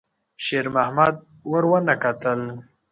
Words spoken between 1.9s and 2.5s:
کتل.